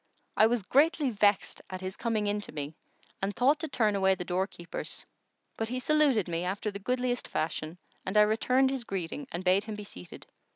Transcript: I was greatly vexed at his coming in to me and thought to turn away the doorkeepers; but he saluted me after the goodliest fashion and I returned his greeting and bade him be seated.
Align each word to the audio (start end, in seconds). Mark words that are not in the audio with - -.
I 0.35 0.47
was 0.47 0.63
greatly 0.63 1.11
vexed 1.11 1.61
at 1.69 1.81
his 1.81 1.95
coming 1.95 2.25
in 2.25 2.41
to 2.41 2.51
me 2.51 2.73
and 3.21 3.35
thought 3.35 3.59
to 3.59 3.67
turn 3.67 3.95
away 3.95 4.15
the 4.15 4.25
doorkeepers; 4.25 5.05
but 5.57 5.69
he 5.69 5.77
saluted 5.77 6.27
me 6.27 6.43
after 6.43 6.71
the 6.71 6.79
goodliest 6.79 7.27
fashion 7.27 7.77
and 8.03 8.17
I 8.17 8.21
returned 8.23 8.71
his 8.71 8.83
greeting 8.83 9.27
and 9.31 9.43
bade 9.43 9.65
him 9.65 9.75
be 9.75 9.83
seated. 9.83 10.25